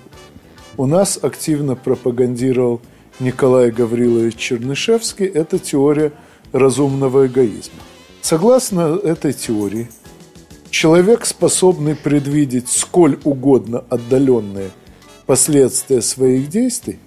[0.76, 2.80] У нас активно пропагандировал
[3.20, 5.26] Николай Гаврилович Чернышевский.
[5.26, 6.12] Это теория
[6.52, 7.80] разумного эгоизма.
[8.22, 9.88] Согласно этой теории,
[10.70, 14.70] Человек, способный предвидеть сколь угодно отдаленные
[15.26, 16.98] последствия своих действий,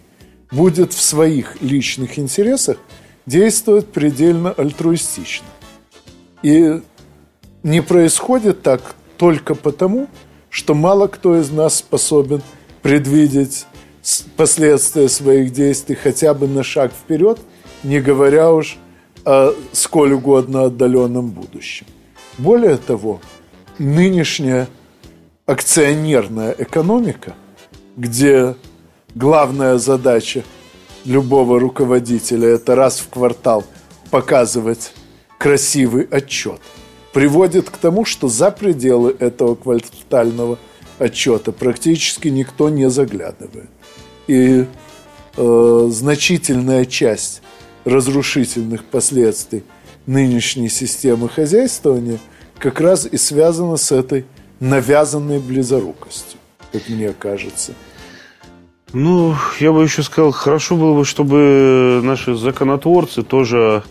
[0.52, 2.78] будет в своих личных интересах
[3.26, 5.48] действовать предельно альтруистично.
[6.44, 6.82] И
[7.64, 10.10] не происходит так только потому,
[10.50, 12.42] что мало кто из нас способен
[12.82, 13.66] предвидеть
[14.36, 17.40] последствия своих действий хотя бы на шаг вперед,
[17.84, 18.78] не говоря уж
[19.24, 21.88] о сколь угодно отдаленном будущем.
[22.38, 23.22] Более того,
[23.80, 24.68] нынешняя
[25.46, 27.36] акционерная экономика,
[27.98, 28.56] где
[29.16, 30.44] главная задача
[31.06, 33.64] любого руководителя– это раз в квартал
[34.10, 34.94] показывать
[35.38, 36.62] красивый отчет,
[37.14, 40.58] приводит к тому, что за пределы этого квартального
[41.00, 43.70] отчета практически никто не заглядывает.
[44.28, 44.66] И
[45.36, 47.42] э, значительная часть
[47.84, 49.64] разрушительных последствий
[50.06, 52.20] нынешней системы хозяйствования–
[52.60, 54.26] как раз и связано с этой
[54.60, 56.40] навязанной близорукостью,
[56.72, 57.74] как мне кажется.
[58.94, 63.84] Ну, я бы еще сказал, хорошо было бы, чтобы наши законотворцы тоже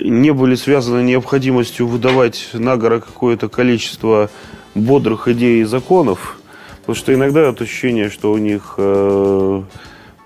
[0.00, 4.30] не были связаны необходимостью выдавать на гора какое-то количество
[4.74, 6.38] бодрых идей и законов,
[6.80, 9.62] потому что иногда это ощущение, что у них э,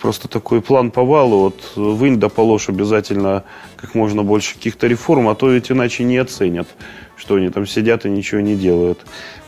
[0.01, 3.45] просто такой план повала, вот вынь да положь обязательно
[3.77, 6.69] как можно больше каких-то реформ, а то ведь иначе не оценят,
[7.17, 9.01] что они там сидят и ничего не делают.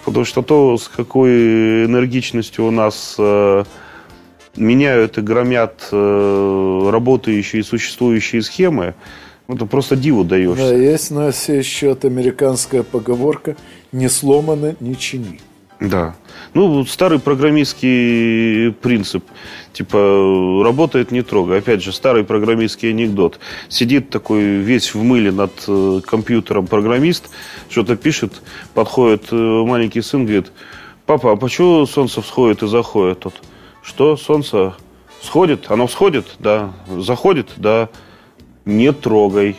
[0.05, 3.65] Потому что то, с какой энергичностью у нас э,
[4.57, 8.95] меняют и громят э, работающие и существующие схемы,
[9.49, 10.69] это просто диву даешься.
[10.69, 13.57] Да, есть на сей счет американская поговорка
[13.93, 15.41] «не сломано, не чини».
[15.81, 16.15] Да.
[16.55, 19.25] Ну, старый программистский принцип.
[19.75, 21.59] Типа, работает, не трогай.
[21.59, 23.39] Опять же, старый программистский анекдот.
[23.69, 27.29] Сидит такой весь в мыле над э, компьютером программист,
[27.69, 28.41] что-то пишет,
[28.73, 30.51] подходит э, маленький сын, говорит,
[31.05, 33.35] папа, а почему солнце всходит и заходит тут?
[33.83, 34.75] Что, солнце
[35.21, 35.71] сходит?
[35.71, 36.37] Оно всходит?
[36.39, 36.73] Да.
[36.89, 37.51] Заходит?
[37.57, 37.91] Да.
[38.65, 39.57] Не трогай.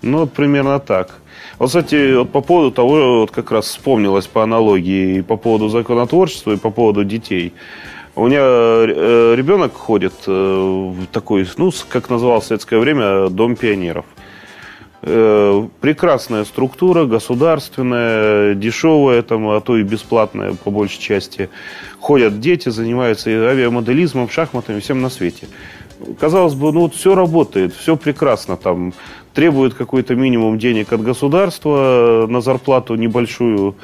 [0.00, 1.17] Ну, вот примерно так.
[1.58, 5.68] Вот, кстати, вот по поводу того, вот как раз вспомнилось по аналогии и по поводу
[5.68, 7.52] законотворчества, и по поводу детей.
[8.14, 13.56] У меня э, ребенок ходит э, в такой, ну, как называл в советское время, дом
[13.56, 14.06] пионеров.
[15.02, 21.48] Э, прекрасная структура, государственная, дешевая, там, а то и бесплатная по большей части.
[22.00, 25.46] Ходят дети, занимаются авиамоделизмом, шахматами, всем на свете.
[26.18, 28.92] Казалось бы, ну вот все работает, все прекрасно, там
[29.34, 33.74] требует какой-то минимум денег от государства на зарплату небольшую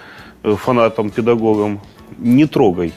[0.43, 1.81] э, фанатам, педагогам.
[2.19, 2.93] Не трогай.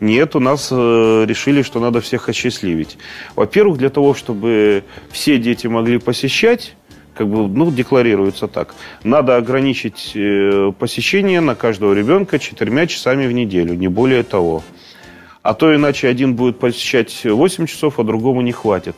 [0.00, 2.98] Нет, у нас э, решили, что надо всех осчастливить.
[3.34, 6.76] Во-первых, для того, чтобы все дети могли посещать,
[7.14, 8.74] как бы, ну, декларируется так.
[9.02, 14.62] Надо ограничить э, посещение на каждого ребенка четырьмя часами в неделю, не более того.
[15.48, 18.94] А то иначе один будет посещать 8 часов, а другому не хватит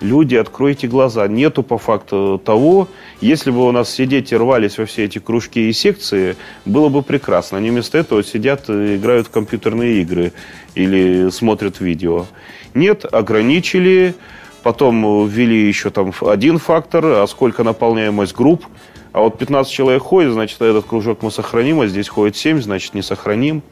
[0.00, 1.28] люди, откройте глаза.
[1.28, 2.88] Нету по факту того,
[3.20, 7.02] если бы у нас все дети рвались во все эти кружки и секции, было бы
[7.02, 7.58] прекрасно.
[7.58, 10.32] Они вместо этого сидят и играют в компьютерные игры
[10.74, 12.26] или смотрят видео.
[12.74, 14.16] Нет, ограничили,
[14.64, 18.64] потом ввели еще там один фактор, а сколько наполняемость групп.
[19.14, 22.94] А вот 15 человек ходит, значит, этот кружок мы сохраним, а здесь ходит 7, значит,
[22.94, 23.62] не сохраним.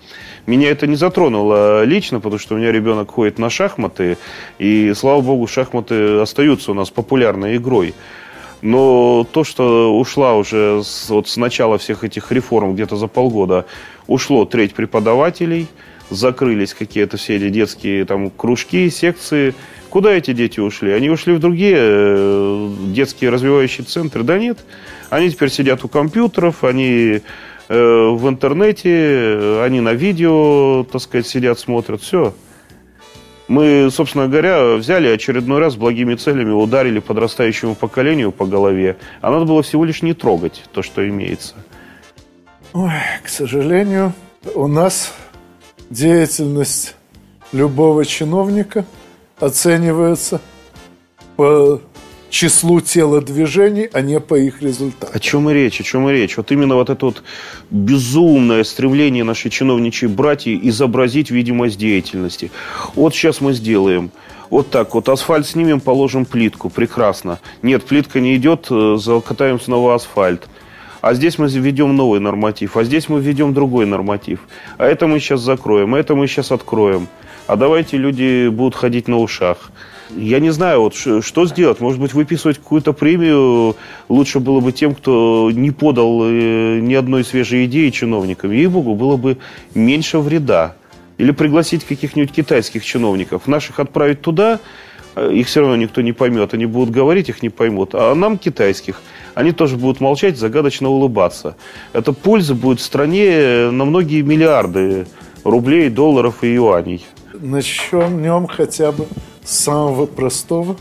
[0.46, 4.18] Меня это не затронуло лично, потому что у меня ребенок ходит на шахматы,
[4.61, 7.92] и, слава богу, шахматы остаются у нас популярной игрой.
[8.61, 13.66] Но то, что ушла уже с, вот с начала всех этих реформ где-то за полгода,
[14.07, 15.66] ушло треть преподавателей,
[16.09, 19.57] закрылись какие-то все эти детские там кружки, секции.
[19.92, 20.90] Куда эти дети ушли?
[20.90, 24.24] Они ушли в другие э, детские развивающие центры?
[24.24, 24.59] Да нет.
[25.11, 27.20] Они теперь сидят у компьютеров, они
[27.74, 32.35] Э, в интернете, э, они на видео, так сказать, сидят, смотрят, все.
[33.48, 39.46] Мы, собственно говоря, взяли очередной раз благими целями, ударили подрастающему поколению по голове, а надо
[39.46, 41.55] было всего лишь не трогать то, что имеется.
[42.74, 42.90] Ой,
[43.22, 44.12] к сожалению,
[44.55, 45.14] у нас
[45.88, 46.94] деятельность
[47.52, 48.85] любого чиновника
[49.42, 50.40] оценивается
[51.37, 51.81] по
[52.31, 55.11] числу телодвижений, а не по их результатам.
[55.12, 56.37] О чем и речь, о чем и речь.
[56.37, 57.22] Вот именно вот это вот
[57.70, 62.50] безумное стремление нашей чиновничьей братьи изобразить видимость деятельности.
[62.94, 64.11] Вот сейчас мы сделаем.
[64.48, 67.38] Вот так вот, асфальт снимем, положим плитку, прекрасно.
[67.62, 70.46] Нет, плитка не идет, э, закатаем снова асфальт.
[71.00, 74.40] А здесь мы введем новый норматив, а здесь мы введем другой норматив.
[74.78, 77.09] А это мы сейчас закроем, а это мы сейчас откроем.
[77.46, 79.72] А давайте люди будут ходить на ушах.
[80.16, 81.81] Я не знаю, вот что сделать.
[81.81, 83.76] Может быть, выписывать какую-то премию
[84.09, 88.52] лучше было бы тем, кто не подал э, ни одной свежей идеи чиновникам.
[88.52, 89.38] Ей-богу, было бы
[89.74, 90.76] меньше вреда.
[91.18, 93.46] Или пригласить каких-нибудь китайских чиновников.
[93.46, 94.61] Наших отправить туда,
[95.16, 96.52] э, их все равно никто не поймет.
[96.52, 97.94] Они будут говорить, их не поймут.
[97.94, 99.00] А нам, китайских,
[99.35, 101.57] они тоже будут молчать, загадочно улыбаться.
[101.94, 105.07] Это польза будет стране на многие миллиарды
[105.42, 107.05] рублей, долларов и юаней.
[107.34, 109.06] Начнем хотя бы
[109.44, 110.76] самого простого,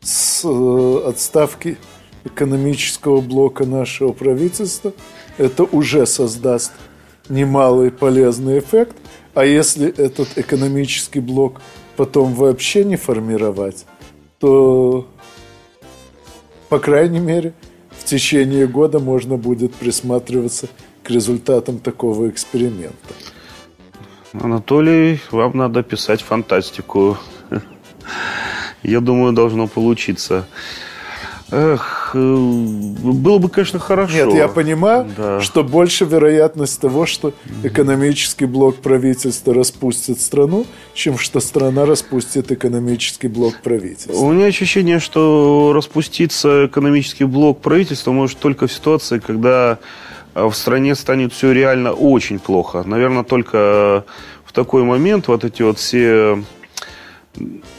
[0.00, 1.76] с э, отставки
[2.24, 4.92] экономического блока нашего правительства.
[5.38, 6.72] Это уже создаст
[7.28, 8.96] немалый полезный эффект.
[9.34, 11.60] А если этот экономический блок
[11.96, 13.84] потом вообще не формировать,
[14.38, 15.08] то,
[16.68, 17.52] по крайней мере,
[17.90, 20.68] в течение года можно будет присматриваться
[21.02, 22.94] к результатам такого эксперимента.
[24.42, 27.18] Анатолий, вам надо писать фантастику.
[28.82, 30.46] Я думаю, должно получиться.
[31.48, 34.12] Эх, э, было бы, конечно, хорошо.
[34.12, 35.40] Нет, я понимаю, да.
[35.40, 37.32] что больше вероятность того, что
[37.62, 44.12] экономический блок правительства распустит страну, чем что страна распустит экономический блок правительства.
[44.14, 49.78] У меня ощущение, что распуститься экономический блок правительства может только в ситуации, когда
[50.36, 52.82] в стране станет все реально очень плохо.
[52.84, 54.04] Наверное, только
[54.44, 56.42] в такой момент вот эти вот все,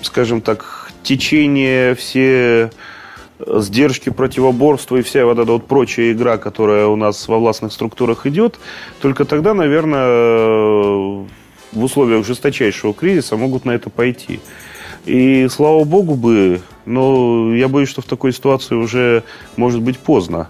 [0.02, 2.72] скажем так, течения, все
[3.40, 8.26] сдержки, противоборства и вся вот эта вот прочая игра, которая у нас во властных структурах
[8.26, 8.60] идет,
[9.02, 11.28] только тогда, наверное,
[11.72, 14.40] в условиях жесточайшего кризиса могут на это пойти.
[15.06, 19.24] И слава богу бы, но я боюсь, что в такой ситуации уже
[19.56, 20.50] может быть поздно.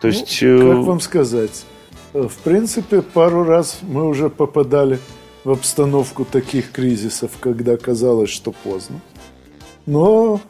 [0.00, 1.64] То есть, ну, как вам сказать?
[2.12, 4.98] В принципе, пару раз мы уже попадали
[5.44, 9.00] в обстановку таких кризисов, когда казалось, что поздно.
[9.86, 10.40] Но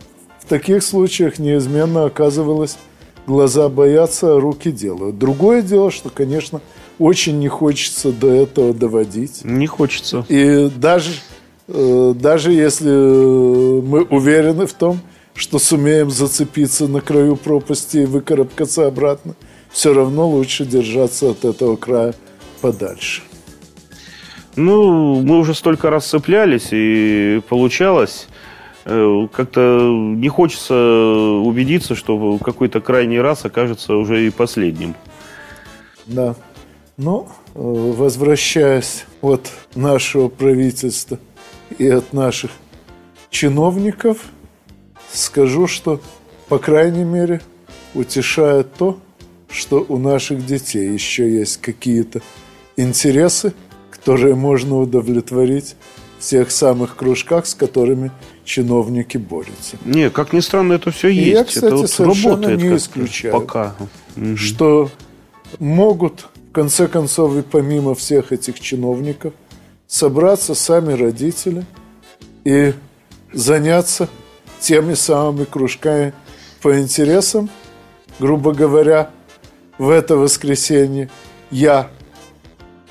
[0.40, 2.78] в таких случаях неизменно оказывалось,
[3.26, 5.18] глаза боятся, а руки делают.
[5.18, 6.60] Другое дело, что, конечно,
[6.98, 9.44] очень не хочется до этого доводить.
[9.44, 10.24] Не хочется.
[10.28, 11.12] И даже,
[11.68, 15.00] э, даже если мы уверены в том,
[15.38, 19.34] что сумеем зацепиться на краю пропасти и выкарабкаться обратно,
[19.70, 22.14] все равно лучше держаться от этого края
[22.60, 23.22] подальше.
[24.56, 28.26] Ну, мы уже столько раз цеплялись, и получалось.
[28.84, 34.96] Э, как-то не хочется убедиться, что какой-то крайний раз окажется уже и последним.
[36.06, 36.34] Да.
[36.96, 41.20] Ну, э, возвращаясь от нашего правительства
[41.78, 42.50] и от наших
[43.30, 44.24] чиновников,
[45.12, 46.00] скажу, что,
[46.48, 47.40] по крайней мере,
[47.94, 48.98] утешает то,
[49.50, 52.20] что у наших детей еще есть какие-то
[52.76, 53.52] интересы,
[53.90, 55.76] которые можно удовлетворить
[56.18, 58.10] в тех самых кружках, с которыми
[58.44, 59.76] чиновники борются.
[59.84, 61.28] Не, как ни странно, это все есть.
[61.28, 63.74] Я, кстати, это вот совершенно работает не исключаю, пока.
[64.36, 64.90] что
[65.58, 69.32] могут, в конце концов, и помимо всех этих чиновников,
[69.86, 71.64] собраться сами родители
[72.44, 72.74] и
[73.32, 74.08] заняться
[74.60, 76.12] теми самыми кружками
[76.62, 77.50] по интересам.
[78.18, 79.10] Грубо говоря,
[79.78, 81.08] в это воскресенье
[81.50, 81.90] я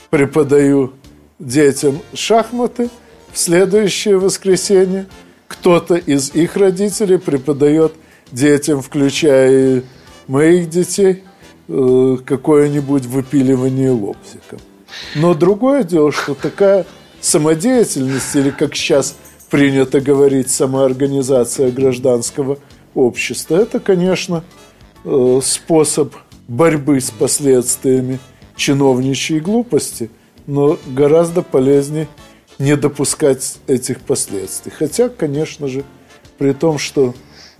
[0.09, 0.93] преподаю
[1.39, 2.89] детям шахматы,
[3.33, 5.07] в следующее воскресенье–
[5.47, 7.93] кто-то из их родителей преподает
[8.31, 9.83] детям, включая
[10.27, 11.23] моих детей,
[11.67, 14.59] э, какое-нибудь выпиливание лобзиком.
[15.15, 16.85] Но другое дело, что такая
[17.21, 19.15] самодеятельность, или как сейчас
[19.49, 22.59] принято говорить, самоорганизация гражданского
[22.93, 24.43] общества, это, конечно,
[25.03, 26.13] э, способ
[26.47, 28.19] борьбы с последствиями
[28.55, 30.09] чиновничьей глупости,
[30.45, 32.07] но гораздо полезнее
[32.59, 34.71] не допускать этих последствий.
[34.71, 35.83] Хотя, конечно же,
[36.37, 37.13] при том, что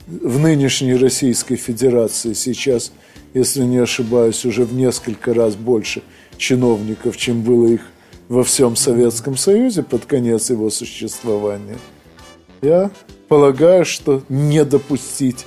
[0.08, 2.92] в нынешней Российской Федерации сейчас,
[3.34, 6.02] если не ошибаюсь, уже в несколько раз больше
[6.38, 7.82] чиновников, чем было их
[8.30, 11.78] во всем Советском Союзе под конец его существования,
[12.62, 12.92] я
[13.28, 15.46] полагаю, что не допустить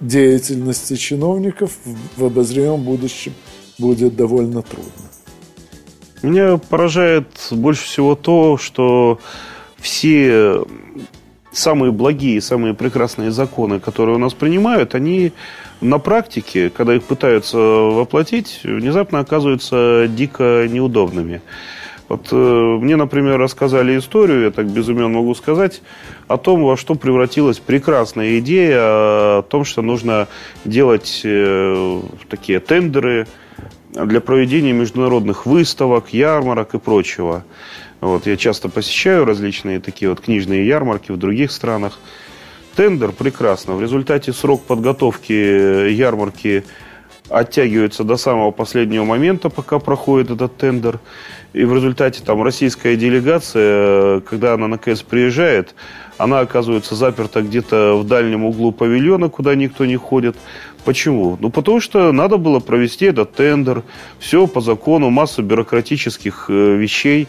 [0.00, 1.72] деятельности чиновников
[2.16, 3.34] в обозримом будущем
[3.78, 4.92] будет довольно трудно.
[6.22, 9.20] Меня поражает больше всего то, что
[9.78, 10.64] все
[11.52, 15.32] самые благие, самые прекрасные законы, которые у нас принимают, они
[15.80, 21.40] на практике, когда их пытаются воплотить, внезапно оказываются дико неудобными.
[22.08, 25.82] Вот э, мне, например, рассказали историю, я так без имен могу сказать,
[26.26, 30.28] о том, во что превратилась прекрасная идея, о том, что нужно
[30.64, 33.26] делать э, такие тендеры,
[33.90, 37.44] для проведения международных выставок, ярмарок и прочего.
[38.00, 41.98] Вот, я часто посещаю различные такие вот книжные ярмарки в других странах.
[42.76, 43.74] Тендер прекрасно.
[43.74, 46.64] В результате срок подготовки ярмарки
[47.28, 51.00] оттягивается до самого последнего момента, пока проходит этот тендер.
[51.54, 55.74] И в результате там российская делегация, когда она наконец приезжает,
[56.18, 60.36] она оказывается заперта где-то в дальнем углу павильона, куда никто не ходит.
[60.84, 61.38] Почему?
[61.40, 63.82] Ну, потому что надо было провести этот тендер,
[64.18, 67.28] все по закону, массу бюрократических э, вещей.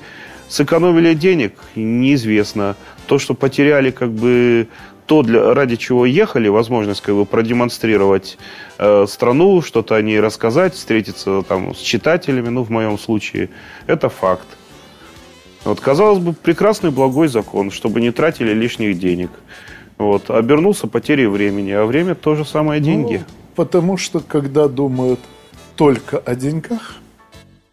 [0.50, 1.54] Сэкономили денег?
[1.76, 2.76] Неизвестно.
[3.08, 4.68] То, что потеряли как бы
[5.10, 8.38] то, для, ради чего ехали, возможность как бы продемонстрировать
[8.78, 13.50] э, страну, что-то о ней рассказать, встретиться там с читателями, ну, в моем случае,
[13.88, 14.46] это факт.
[15.64, 19.32] Вот, казалось бы, прекрасный благой закон, чтобы не тратили лишних денег.
[19.98, 23.24] Вот, обернулся потерей времени, а время то же самое деньги.
[23.28, 25.20] Ну, Потому что, когда думают
[25.76, 26.98] только о деньгах,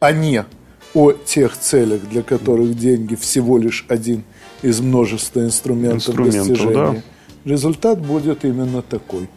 [0.01, 0.47] а не
[0.95, 4.25] о тех целях, для которых деньги всего лишь один
[4.63, 7.03] из множества инструментов, инструментов достижения, да.
[7.47, 9.31] Результат будет именно такой.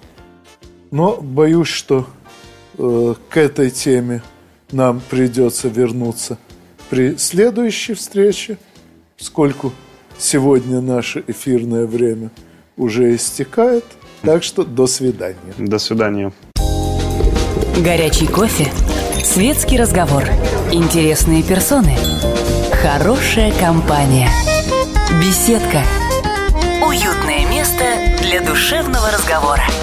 [0.91, 2.07] Но боюсь, что
[2.78, 4.22] э, к этой теме
[4.72, 6.38] нам придется вернуться
[6.89, 8.57] при следующей встрече,
[9.18, 9.72] поскольку
[10.18, 12.32] сегодня наше эфирное время
[12.76, 13.86] уже истекает.
[14.24, 15.53] Так что до свидания.
[15.57, 16.34] До свидания.
[17.78, 18.68] Горячий кофе,
[19.24, 20.24] светский разговор,
[20.74, 21.95] интересные персоны,
[22.74, 24.30] хорошая компания,
[25.22, 25.84] беседка.
[28.70, 29.79] Душевного разговора.